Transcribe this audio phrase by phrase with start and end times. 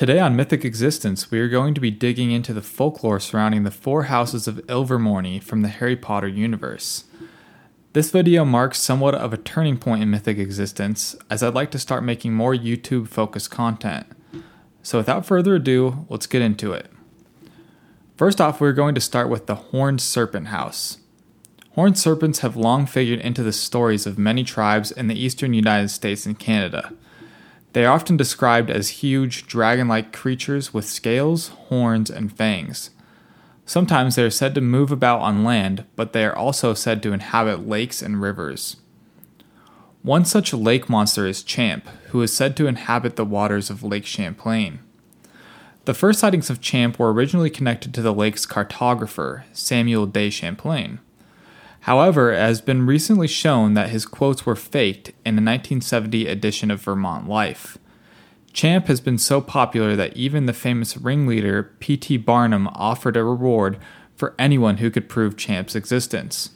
[0.00, 3.70] Today on Mythic Existence, we are going to be digging into the folklore surrounding the
[3.70, 7.04] four houses of Ilvermorny from the Harry Potter universe.
[7.92, 11.78] This video marks somewhat of a turning point in Mythic Existence, as I'd like to
[11.78, 14.06] start making more YouTube focused content.
[14.82, 16.90] So without further ado, let's get into it.
[18.16, 20.96] First off, we're going to start with the Horned Serpent House.
[21.74, 25.90] Horned serpents have long figured into the stories of many tribes in the eastern United
[25.90, 26.94] States and Canada.
[27.72, 32.90] They are often described as huge, dragon like creatures with scales, horns, and fangs.
[33.64, 37.12] Sometimes they are said to move about on land, but they are also said to
[37.12, 38.76] inhabit lakes and rivers.
[40.02, 44.06] One such lake monster is Champ, who is said to inhabit the waters of Lake
[44.06, 44.80] Champlain.
[45.84, 51.00] The first sightings of Champ were originally connected to the lake's cartographer, Samuel de Champlain.
[51.80, 56.70] However, it has been recently shown that his quotes were faked in a 1970 edition
[56.70, 57.78] of Vermont Life.
[58.52, 62.18] Champ has been so popular that even the famous ringleader P.T.
[62.18, 63.78] Barnum offered a reward
[64.14, 66.50] for anyone who could prove Champ's existence.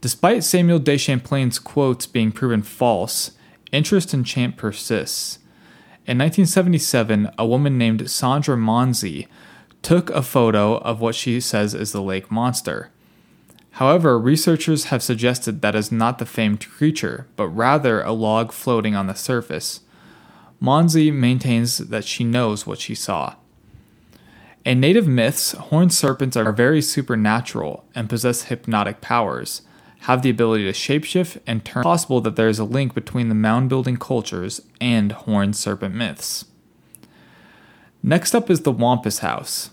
[0.00, 3.30] Despite Samuel de Champlain's quotes being proven false,
[3.72, 5.38] interest in Champ persists.
[6.06, 9.26] In 1977, a woman named Sandra Mansi
[9.80, 12.90] took a photo of what she says is the lake monster.
[13.74, 18.94] However, researchers have suggested that is not the famed creature, but rather a log floating
[18.94, 19.80] on the surface.
[20.62, 23.34] Mansi maintains that she knows what she saw.
[24.64, 29.62] In native myths, horned serpents are very supernatural and possess hypnotic powers,
[30.02, 31.82] have the ability to shapeshift, and turn.
[31.82, 36.44] possible that there is a link between the mound building cultures and horned serpent myths.
[38.04, 39.70] Next up is the Wampus House.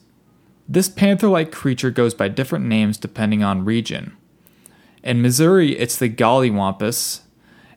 [0.73, 4.15] This panther like creature goes by different names depending on region.
[5.03, 7.23] In Missouri, it's the Gollywampus.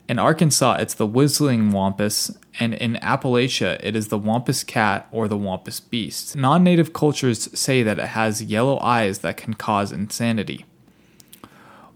[0.07, 2.37] In Arkansas, it's the Whistling Wampus.
[2.57, 6.37] And in Appalachia, it is the Wampus Cat or the Wampus Beast.
[6.37, 10.63] Non native cultures say that it has yellow eyes that can cause insanity.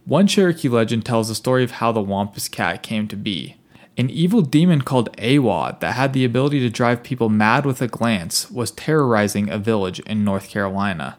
[0.04, 3.56] One Cherokee legend tells the story of how the Wampus Cat came to be.
[4.00, 7.88] An evil demon called Awa that had the ability to drive people mad with a
[7.90, 11.18] glance was terrorizing a village in North Carolina.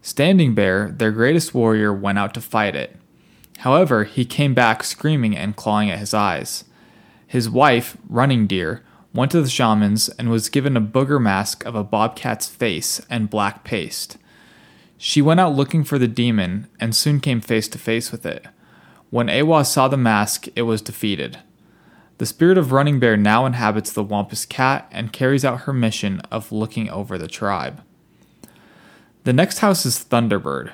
[0.00, 2.94] Standing Bear, their greatest warrior, went out to fight it.
[3.58, 6.62] However, he came back screaming and clawing at his eyes.
[7.26, 11.74] His wife, Running Deer, went to the shamans and was given a booger mask of
[11.74, 14.18] a bobcat's face and black paste.
[14.96, 18.46] She went out looking for the demon and soon came face to face with it.
[19.10, 21.40] When Awa saw the mask, it was defeated.
[22.18, 26.20] The spirit of Running Bear now inhabits the Wampus Cat and carries out her mission
[26.30, 27.82] of looking over the tribe.
[29.24, 30.72] The next house is Thunderbird.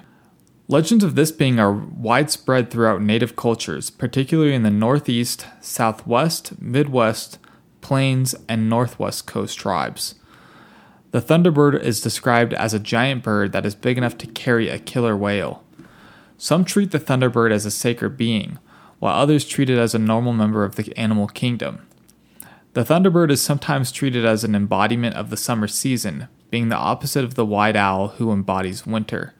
[0.69, 7.39] Legends of this being are widespread throughout native cultures, particularly in the Northeast, Southwest, Midwest,
[7.81, 10.17] Plains, and Northwest Coast tribes.
[11.12, 14.79] The Thunderbird is described as a giant bird that is big enough to carry a
[14.79, 15.65] killer whale.
[16.37, 18.59] Some treat the Thunderbird as a sacred being,
[19.00, 21.87] while others treat it as a normal member of the animal kingdom.
[22.75, 27.25] The thunderbird is sometimes treated as an embodiment of the summer season, being the opposite
[27.25, 29.34] of the white owl who embodies winter.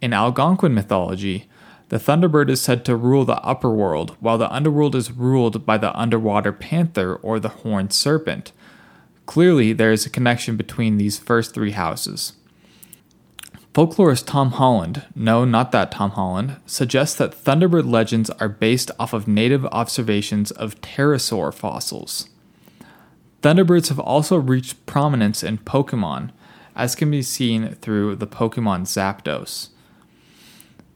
[0.00, 1.48] In Algonquin mythology,
[1.88, 5.78] the thunderbird is said to rule the upper world, while the underworld is ruled by
[5.78, 8.50] the underwater panther or the horned serpent.
[9.26, 12.32] Clearly, there is a connection between these first three houses.
[13.76, 19.12] Folklorist Tom Holland, no, not that Tom Holland, suggests that Thunderbird legends are based off
[19.12, 22.30] of native observations of pterosaur fossils.
[23.42, 26.30] Thunderbirds have also reached prominence in Pokemon,
[26.74, 29.68] as can be seen through the Pokemon Zapdos.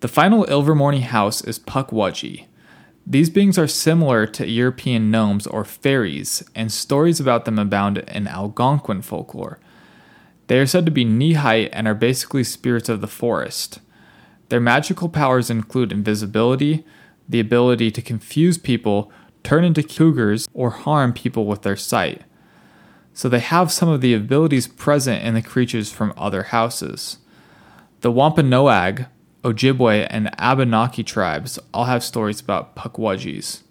[0.00, 2.46] The final Ilvermorny house is Pukwudgie.
[3.06, 8.26] These beings are similar to European gnomes or fairies, and stories about them abound in
[8.26, 9.58] Algonquin folklore
[10.50, 13.78] they are said to be knee height and are basically spirits of the forest.
[14.48, 16.84] Their magical powers include invisibility,
[17.28, 19.12] the ability to confuse people,
[19.44, 22.22] turn into cougars, or harm people with their sight.
[23.14, 27.18] So they have some of the abilities present in the creatures from other houses.
[28.00, 29.06] The Wampanoag,
[29.44, 33.62] Ojibwe, and Abenaki tribes all have stories about Pukwudgies.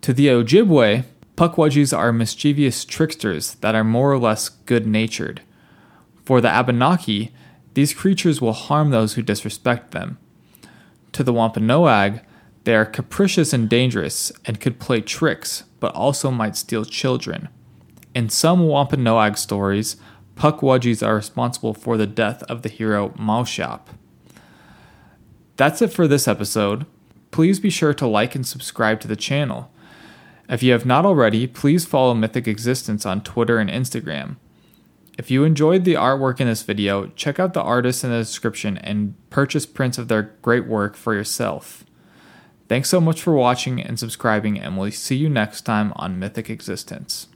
[0.00, 1.04] To the Ojibwe,
[1.36, 5.42] Pukwudgies are mischievous tricksters that are more or less good natured.
[6.26, 7.32] For the Abenaki,
[7.74, 10.18] these creatures will harm those who disrespect them.
[11.12, 12.20] To the Wampanoag,
[12.64, 17.48] they are capricious and dangerous and could play tricks, but also might steal children.
[18.12, 19.96] In some Wampanoag stories,
[20.34, 23.82] Pukwudgies are responsible for the death of the hero Maushop.
[25.56, 26.86] That's it for this episode.
[27.30, 29.70] Please be sure to like and subscribe to the channel.
[30.48, 34.36] If you have not already, please follow Mythic Existence on Twitter and Instagram.
[35.18, 38.76] If you enjoyed the artwork in this video, check out the artists in the description
[38.78, 41.84] and purchase prints of their great work for yourself.
[42.68, 46.50] Thanks so much for watching and subscribing, and we'll see you next time on Mythic
[46.50, 47.28] Existence.